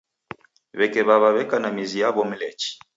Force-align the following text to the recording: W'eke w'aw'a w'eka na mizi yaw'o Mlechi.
W'eke 0.77 1.01
w'aw'a 1.07 1.29
w'eka 1.35 1.57
na 1.61 1.69
mizi 1.75 1.97
yaw'o 2.01 2.23
Mlechi. 2.29 2.69